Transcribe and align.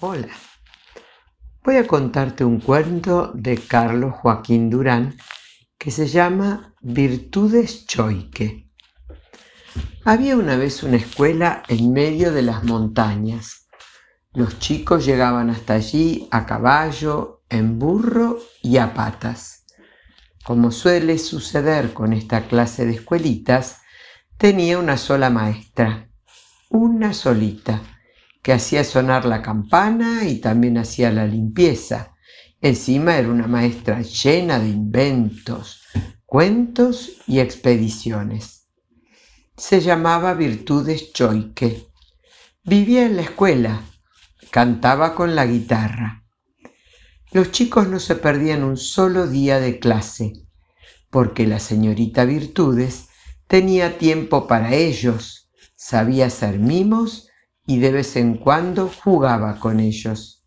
Hola. 0.00 0.28
Voy 1.64 1.76
a 1.76 1.86
contarte 1.86 2.44
un 2.44 2.60
cuento 2.60 3.32
de 3.34 3.56
Carlos 3.56 4.14
Joaquín 4.16 4.68
Durán 4.68 5.16
que 5.78 5.90
se 5.90 6.06
llama 6.06 6.74
Virtudes 6.82 7.86
Choique. 7.86 8.68
Había 10.04 10.36
una 10.36 10.58
vez 10.58 10.82
una 10.82 10.98
escuela 10.98 11.62
en 11.68 11.94
medio 11.94 12.30
de 12.30 12.42
las 12.42 12.62
montañas. 12.64 13.68
Los 14.34 14.58
chicos 14.58 15.06
llegaban 15.06 15.48
hasta 15.48 15.72
allí 15.72 16.28
a 16.30 16.44
caballo, 16.44 17.44
en 17.48 17.78
burro 17.78 18.38
y 18.62 18.76
a 18.76 18.92
patas. 18.92 19.64
Como 20.44 20.72
suele 20.72 21.16
suceder 21.16 21.94
con 21.94 22.12
esta 22.12 22.48
clase 22.48 22.84
de 22.84 22.96
escuelitas, 22.96 23.78
tenía 24.36 24.78
una 24.78 24.98
sola 24.98 25.30
maestra, 25.30 26.10
una 26.68 27.14
solita 27.14 27.95
que 28.46 28.52
hacía 28.52 28.84
sonar 28.84 29.24
la 29.24 29.42
campana 29.42 30.22
y 30.22 30.38
también 30.38 30.78
hacía 30.78 31.10
la 31.10 31.26
limpieza. 31.26 32.14
Encima 32.60 33.16
era 33.16 33.28
una 33.28 33.48
maestra 33.48 34.02
llena 34.02 34.60
de 34.60 34.68
inventos, 34.68 35.82
cuentos 36.24 37.14
y 37.26 37.40
expediciones. 37.40 38.68
Se 39.56 39.80
llamaba 39.80 40.34
Virtudes 40.34 41.12
Choique. 41.12 41.88
Vivía 42.62 43.06
en 43.06 43.16
la 43.16 43.22
escuela, 43.22 43.82
cantaba 44.52 45.16
con 45.16 45.34
la 45.34 45.44
guitarra. 45.44 46.24
Los 47.32 47.50
chicos 47.50 47.88
no 47.88 47.98
se 47.98 48.14
perdían 48.14 48.62
un 48.62 48.76
solo 48.76 49.26
día 49.26 49.58
de 49.58 49.80
clase, 49.80 50.34
porque 51.10 51.48
la 51.48 51.58
señorita 51.58 52.24
Virtudes 52.24 53.08
tenía 53.48 53.98
tiempo 53.98 54.46
para 54.46 54.72
ellos, 54.72 55.50
sabía 55.74 56.26
hacer 56.26 56.60
mimos 56.60 57.25
y 57.66 57.78
de 57.78 57.92
vez 57.92 58.16
en 58.16 58.36
cuando 58.36 58.88
jugaba 58.88 59.58
con 59.58 59.80
ellos. 59.80 60.44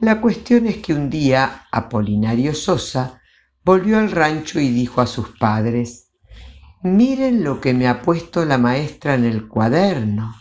La 0.00 0.20
cuestión 0.20 0.66
es 0.66 0.78
que 0.78 0.94
un 0.94 1.10
día 1.10 1.66
Apolinario 1.70 2.54
Sosa 2.54 3.20
volvió 3.64 3.98
al 3.98 4.10
rancho 4.10 4.58
y 4.58 4.70
dijo 4.70 5.00
a 5.00 5.06
sus 5.06 5.36
padres, 5.38 6.12
miren 6.82 7.44
lo 7.44 7.60
que 7.60 7.74
me 7.74 7.86
ha 7.86 8.02
puesto 8.02 8.44
la 8.44 8.58
maestra 8.58 9.14
en 9.14 9.24
el 9.24 9.46
cuaderno. 9.46 10.34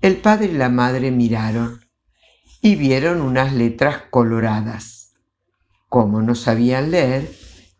El 0.00 0.16
padre 0.16 0.46
y 0.46 0.52
la 0.52 0.68
madre 0.68 1.10
miraron 1.10 1.80
y 2.60 2.76
vieron 2.76 3.20
unas 3.20 3.52
letras 3.52 4.04
coloradas. 4.10 5.12
Como 5.88 6.22
no 6.22 6.34
sabían 6.34 6.90
leer, 6.90 7.30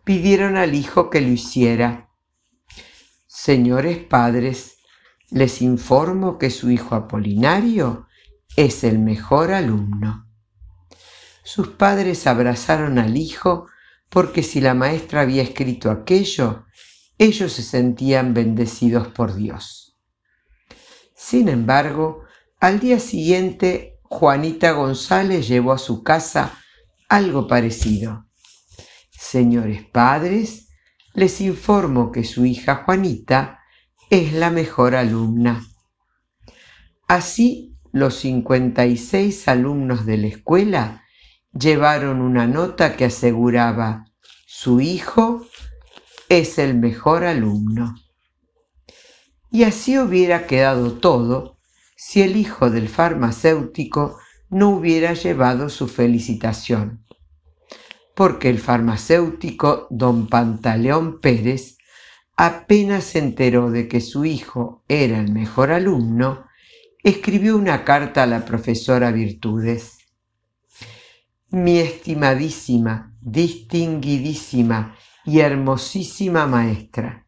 pidieron 0.04 0.56
al 0.56 0.74
hijo 0.74 1.08
que 1.08 1.22
lo 1.22 1.28
hiciera. 1.28 2.10
Señores 3.26 3.98
padres, 3.98 4.76
les 5.30 5.62
informo 5.62 6.38
que 6.38 6.50
su 6.50 6.70
hijo 6.70 6.94
Apolinario 6.94 8.06
es 8.56 8.84
el 8.84 8.98
mejor 8.98 9.52
alumno. 9.52 10.28
Sus 11.42 11.68
padres 11.68 12.26
abrazaron 12.26 12.98
al 12.98 13.16
hijo 13.16 13.66
porque 14.08 14.42
si 14.42 14.60
la 14.60 14.74
maestra 14.74 15.22
había 15.22 15.42
escrito 15.42 15.90
aquello, 15.90 16.66
ellos 17.18 17.52
se 17.52 17.62
sentían 17.62 18.34
bendecidos 18.34 19.08
por 19.08 19.34
Dios. 19.34 19.96
Sin 21.14 21.48
embargo, 21.48 22.24
al 22.60 22.80
día 22.80 23.00
siguiente, 23.00 23.98
Juanita 24.02 24.72
González 24.72 25.48
llevó 25.48 25.72
a 25.72 25.78
su 25.78 26.02
casa 26.02 26.58
algo 27.08 27.48
parecido. 27.48 28.26
Señores 29.10 29.82
padres, 29.84 30.68
les 31.14 31.40
informo 31.40 32.12
que 32.12 32.24
su 32.24 32.44
hija 32.44 32.84
Juanita 32.84 33.63
es 34.10 34.32
la 34.32 34.50
mejor 34.50 34.94
alumna. 34.94 35.66
Así, 37.08 37.76
los 37.92 38.16
56 38.16 39.48
alumnos 39.48 40.06
de 40.06 40.16
la 40.16 40.26
escuela 40.26 41.04
llevaron 41.52 42.20
una 42.20 42.46
nota 42.46 42.96
que 42.96 43.04
aseguraba, 43.04 44.06
su 44.46 44.80
hijo 44.80 45.46
es 46.28 46.58
el 46.58 46.74
mejor 46.74 47.24
alumno. 47.24 47.94
Y 49.50 49.62
así 49.62 49.98
hubiera 49.98 50.46
quedado 50.46 50.94
todo 50.94 51.58
si 51.96 52.22
el 52.22 52.36
hijo 52.36 52.70
del 52.70 52.88
farmacéutico 52.88 54.18
no 54.50 54.70
hubiera 54.70 55.14
llevado 55.14 55.68
su 55.68 55.86
felicitación. 55.86 57.04
Porque 58.14 58.48
el 58.48 58.58
farmacéutico 58.58 59.86
don 59.90 60.28
Pantaleón 60.28 61.20
Pérez 61.20 61.73
apenas 62.36 63.04
se 63.04 63.18
enteró 63.18 63.70
de 63.70 63.88
que 63.88 64.00
su 64.00 64.24
hijo 64.24 64.84
era 64.88 65.20
el 65.20 65.32
mejor 65.32 65.70
alumno, 65.70 66.46
escribió 67.02 67.56
una 67.56 67.84
carta 67.84 68.22
a 68.22 68.26
la 68.26 68.44
profesora 68.44 69.12
Virtudes. 69.12 69.98
Mi 71.50 71.78
estimadísima, 71.78 73.14
distinguidísima 73.20 74.96
y 75.24 75.40
hermosísima 75.40 76.46
maestra, 76.46 77.26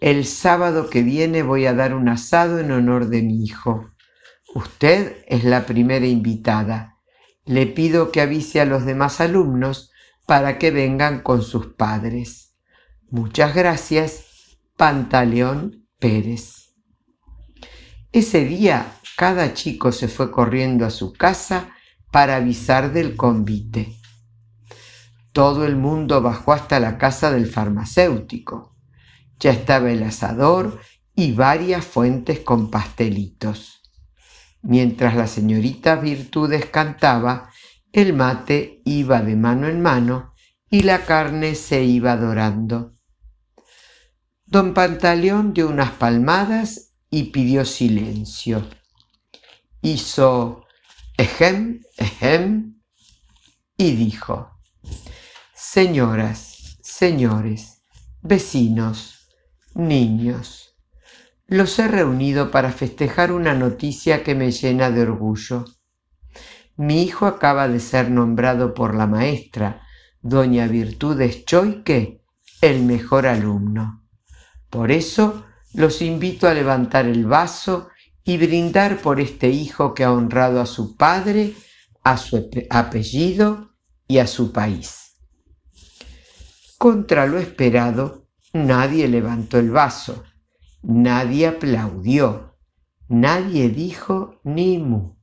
el 0.00 0.24
sábado 0.24 0.88
que 0.88 1.02
viene 1.02 1.42
voy 1.42 1.66
a 1.66 1.74
dar 1.74 1.94
un 1.94 2.08
asado 2.08 2.58
en 2.58 2.70
honor 2.70 3.08
de 3.08 3.22
mi 3.22 3.44
hijo. 3.44 3.90
Usted 4.54 5.24
es 5.26 5.44
la 5.44 5.66
primera 5.66 6.06
invitada. 6.06 6.96
Le 7.44 7.66
pido 7.66 8.10
que 8.10 8.20
avise 8.20 8.60
a 8.60 8.64
los 8.64 8.84
demás 8.84 9.20
alumnos 9.20 9.90
para 10.26 10.58
que 10.58 10.70
vengan 10.70 11.22
con 11.22 11.42
sus 11.42 11.66
padres. 11.74 12.49
Muchas 13.12 13.56
gracias, 13.56 14.56
Pantaleón 14.76 15.88
Pérez. 15.98 16.76
Ese 18.12 18.44
día 18.44 19.00
cada 19.16 19.52
chico 19.52 19.90
se 19.90 20.06
fue 20.06 20.30
corriendo 20.30 20.86
a 20.86 20.90
su 20.90 21.12
casa 21.12 21.70
para 22.12 22.36
avisar 22.36 22.92
del 22.92 23.16
convite. 23.16 23.96
Todo 25.32 25.66
el 25.66 25.74
mundo 25.74 26.22
bajó 26.22 26.52
hasta 26.52 26.78
la 26.78 26.98
casa 26.98 27.32
del 27.32 27.48
farmacéutico. 27.48 28.76
Ya 29.40 29.50
estaba 29.50 29.90
el 29.90 30.04
asador 30.04 30.80
y 31.16 31.32
varias 31.32 31.84
fuentes 31.84 32.38
con 32.38 32.70
pastelitos. 32.70 33.82
Mientras 34.62 35.16
la 35.16 35.26
señorita 35.26 35.96
Virtudes 35.96 36.66
cantaba, 36.66 37.50
el 37.90 38.12
mate 38.12 38.82
iba 38.84 39.20
de 39.20 39.34
mano 39.34 39.66
en 39.66 39.80
mano 39.80 40.32
y 40.70 40.82
la 40.82 41.04
carne 41.04 41.56
se 41.56 41.82
iba 41.82 42.16
dorando. 42.16 42.99
Don 44.50 44.74
Pantaleón 44.74 45.54
dio 45.54 45.68
unas 45.68 45.92
palmadas 45.92 46.96
y 47.08 47.30
pidió 47.30 47.64
silencio. 47.64 48.66
Hizo 49.80 50.64
ejem, 51.16 51.82
ejem 51.96 52.82
y 53.76 53.92
dijo, 53.92 54.50
Señoras, 55.54 56.78
señores, 56.82 57.84
vecinos, 58.22 59.28
niños, 59.74 60.76
los 61.46 61.78
he 61.78 61.86
reunido 61.86 62.50
para 62.50 62.72
festejar 62.72 63.30
una 63.30 63.54
noticia 63.54 64.24
que 64.24 64.34
me 64.34 64.50
llena 64.50 64.90
de 64.90 65.02
orgullo. 65.02 65.64
Mi 66.74 67.04
hijo 67.04 67.26
acaba 67.26 67.68
de 67.68 67.78
ser 67.78 68.10
nombrado 68.10 68.74
por 68.74 68.96
la 68.96 69.06
maestra, 69.06 69.86
doña 70.22 70.66
Virtudes 70.66 71.44
Choique, 71.44 72.24
el 72.60 72.82
mejor 72.82 73.28
alumno. 73.28 73.99
Por 74.70 74.92
eso 74.92 75.44
los 75.74 76.00
invito 76.00 76.48
a 76.48 76.54
levantar 76.54 77.06
el 77.06 77.26
vaso 77.26 77.88
y 78.24 78.38
brindar 78.38 79.02
por 79.02 79.20
este 79.20 79.48
hijo 79.48 79.94
que 79.94 80.04
ha 80.04 80.12
honrado 80.12 80.60
a 80.60 80.66
su 80.66 80.96
padre, 80.96 81.54
a 82.04 82.16
su 82.16 82.48
apellido 82.70 83.74
y 84.06 84.18
a 84.18 84.26
su 84.26 84.52
país. 84.52 85.16
Contra 86.78 87.26
lo 87.26 87.38
esperado, 87.38 88.28
nadie 88.52 89.08
levantó 89.08 89.58
el 89.58 89.70
vaso, 89.70 90.24
nadie 90.82 91.46
aplaudió, 91.46 92.56
nadie 93.08 93.68
dijo 93.68 94.40
ni 94.44 94.78
mu. 94.78 95.16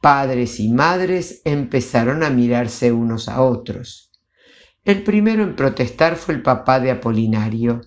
Padres 0.00 0.60
y 0.60 0.68
madres 0.68 1.42
empezaron 1.44 2.22
a 2.22 2.30
mirarse 2.30 2.92
unos 2.92 3.28
a 3.28 3.42
otros. 3.42 4.12
El 4.84 5.02
primero 5.02 5.42
en 5.42 5.56
protestar 5.56 6.16
fue 6.16 6.34
el 6.34 6.42
papá 6.42 6.80
de 6.80 6.92
Apolinario. 6.92 7.80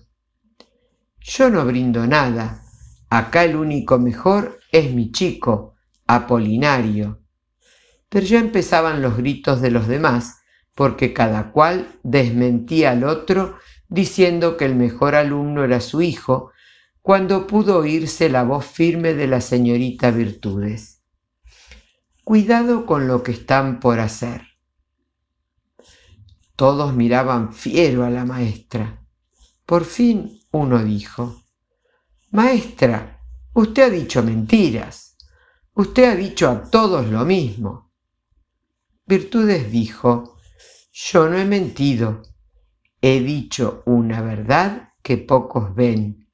Yo 1.20 1.50
no 1.50 1.64
brindo 1.66 2.06
nada. 2.06 2.62
Acá 3.10 3.44
el 3.44 3.56
único 3.56 3.98
mejor 3.98 4.60
es 4.72 4.92
mi 4.92 5.12
chico, 5.12 5.74
Apolinario. 6.06 7.22
Pero 8.08 8.26
ya 8.26 8.40
empezaban 8.40 9.02
los 9.02 9.16
gritos 9.16 9.60
de 9.60 9.70
los 9.70 9.86
demás, 9.86 10.40
porque 10.74 11.12
cada 11.12 11.52
cual 11.52 11.98
desmentía 12.02 12.92
al 12.92 13.04
otro 13.04 13.58
diciendo 13.88 14.56
que 14.56 14.64
el 14.64 14.76
mejor 14.76 15.14
alumno 15.14 15.62
era 15.62 15.80
su 15.80 16.00
hijo, 16.00 16.52
cuando 17.02 17.46
pudo 17.46 17.78
oírse 17.78 18.28
la 18.28 18.42
voz 18.42 18.64
firme 18.64 19.14
de 19.14 19.26
la 19.26 19.40
señorita 19.40 20.10
Virtudes. 20.10 21.02
Cuidado 22.24 22.86
con 22.86 23.08
lo 23.08 23.22
que 23.22 23.32
están 23.32 23.80
por 23.80 24.00
hacer. 24.00 24.42
Todos 26.56 26.94
miraban 26.94 27.52
fiero 27.52 28.04
a 28.04 28.10
la 28.10 28.24
maestra. 28.24 29.02
Por 29.66 29.84
fin 29.84 30.39
uno 30.52 30.82
dijo, 30.82 31.44
Maestra, 32.30 33.20
usted 33.54 33.82
ha 33.82 33.90
dicho 33.90 34.22
mentiras. 34.22 35.16
Usted 35.74 36.04
ha 36.04 36.16
dicho 36.16 36.48
a 36.48 36.62
todos 36.70 37.06
lo 37.06 37.24
mismo. 37.24 37.92
Virtudes 39.06 39.70
dijo, 39.70 40.36
yo 40.92 41.28
no 41.28 41.38
he 41.38 41.44
mentido, 41.44 42.22
he 43.00 43.20
dicho 43.20 43.82
una 43.86 44.20
verdad 44.20 44.92
que 45.02 45.16
pocos 45.16 45.74
ven 45.74 46.28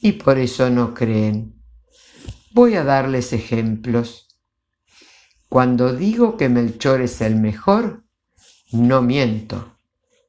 y 0.00 0.12
por 0.12 0.38
eso 0.38 0.70
no 0.70 0.94
creen. 0.94 1.62
Voy 2.52 2.76
a 2.76 2.84
darles 2.84 3.32
ejemplos. 3.32 4.28
Cuando 5.48 5.94
digo 5.94 6.36
que 6.36 6.48
Melchor 6.48 7.00
es 7.00 7.20
el 7.20 7.36
mejor, 7.36 8.04
no 8.72 9.02
miento. 9.02 9.78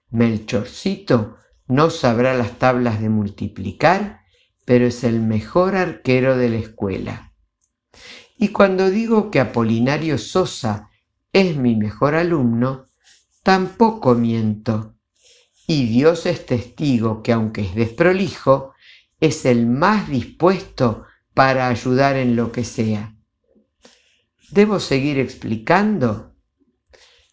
Melchorcito 0.09 1.37
no 1.67 1.89
sabrá 1.89 2.33
las 2.35 2.59
tablas 2.59 3.01
de 3.01 3.09
multiplicar, 3.09 4.21
pero 4.65 4.85
es 4.85 5.03
el 5.03 5.19
mejor 5.21 5.75
arquero 5.75 6.37
de 6.37 6.49
la 6.49 6.57
escuela. 6.57 7.33
Y 8.37 8.49
cuando 8.49 8.89
digo 8.89 9.31
que 9.31 9.39
Apolinario 9.39 10.17
Sosa 10.17 10.89
es 11.31 11.55
mi 11.55 11.75
mejor 11.75 12.15
alumno, 12.15 12.87
tampoco 13.43 14.15
miento. 14.15 14.95
Y 15.67 15.87
Dios 15.87 16.25
es 16.25 16.45
testigo 16.45 17.23
que 17.23 17.31
aunque 17.31 17.61
es 17.61 17.75
desprolijo, 17.75 18.73
es 19.19 19.45
el 19.45 19.65
más 19.65 20.09
dispuesto 20.09 21.05
para 21.33 21.67
ayudar 21.67 22.17
en 22.17 22.35
lo 22.35 22.51
que 22.51 22.63
sea. 22.63 23.15
¿Debo 24.51 24.79
seguir 24.79 25.17
explicando? 25.17 26.35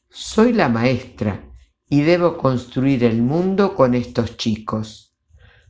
Soy 0.08 0.52
la 0.52 0.68
maestra 0.68 1.51
y 1.92 2.00
debo 2.00 2.38
construir 2.38 3.04
el 3.04 3.20
mundo 3.20 3.74
con 3.74 3.94
estos 3.94 4.38
chicos. 4.38 5.14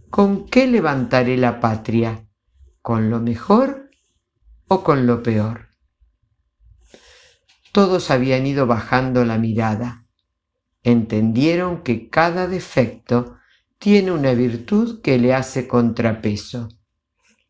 ¿Con 0.09 0.47
qué 0.47 0.69
levantaré 0.69 1.37
la 1.37 1.59
patria? 1.59 2.29
¿Con 2.81 3.11
lo 3.11 3.19
mejor 3.19 3.91
o 4.69 4.85
con 4.85 5.05
lo 5.09 5.25
peor? 5.25 5.71
Todos 7.73 8.13
habían 8.13 8.47
ido 8.47 8.69
bajando 8.69 9.25
la 9.25 9.37
mirada. 9.37 10.07
Entendieron 10.85 11.83
que 11.83 12.09
cada 12.09 12.47
defecto 12.47 13.39
tiene 13.81 14.13
una 14.13 14.33
virtud 14.33 15.03
que 15.03 15.19
le 15.19 15.35
hace 15.35 15.67
contrapeso 15.67 16.69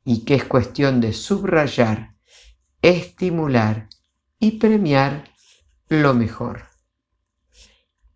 y 0.02 0.24
que 0.24 0.36
es 0.36 0.44
cuestión 0.44 1.02
de 1.02 1.12
subrayar, 1.12 2.14
estimular 2.80 3.90
y 4.38 4.52
premiar 4.52 5.24
lo 5.90 6.14
mejor. 6.14 6.71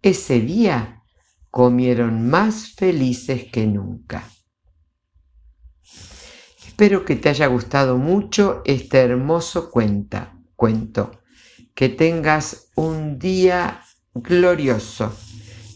Ese 0.06 0.38
día 0.38 1.02
comieron 1.50 2.30
más 2.30 2.74
felices 2.76 3.46
que 3.50 3.66
nunca. 3.66 4.22
Espero 6.64 7.04
que 7.04 7.16
te 7.16 7.28
haya 7.28 7.48
gustado 7.48 7.98
mucho 7.98 8.62
este 8.66 8.98
hermoso 8.98 9.68
cuenta, 9.68 10.38
cuento. 10.54 11.10
Que 11.74 11.88
tengas 11.88 12.70
un 12.76 13.18
día 13.18 13.82
glorioso. 14.14 15.12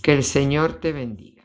Que 0.00 0.12
el 0.12 0.22
Señor 0.22 0.74
te 0.74 0.92
bendiga. 0.92 1.39